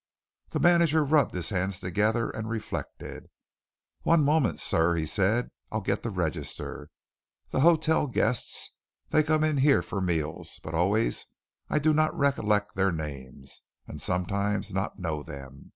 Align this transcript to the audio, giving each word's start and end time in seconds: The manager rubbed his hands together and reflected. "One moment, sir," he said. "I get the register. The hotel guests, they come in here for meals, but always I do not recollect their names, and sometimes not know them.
The 0.49 0.59
manager 0.59 1.05
rubbed 1.05 1.35
his 1.35 1.51
hands 1.51 1.79
together 1.79 2.31
and 2.31 2.49
reflected. 2.49 3.29
"One 4.01 4.23
moment, 4.23 4.59
sir," 4.59 4.95
he 4.95 5.05
said. 5.05 5.51
"I 5.71 5.79
get 5.79 6.01
the 6.01 6.09
register. 6.09 6.89
The 7.51 7.59
hotel 7.59 8.07
guests, 8.07 8.71
they 9.09 9.21
come 9.21 9.43
in 9.43 9.57
here 9.57 9.83
for 9.83 10.01
meals, 10.01 10.59
but 10.63 10.73
always 10.73 11.27
I 11.69 11.77
do 11.77 11.93
not 11.93 12.17
recollect 12.17 12.73
their 12.73 12.91
names, 12.91 13.61
and 13.85 14.01
sometimes 14.01 14.73
not 14.73 14.97
know 14.97 15.21
them. 15.21 15.69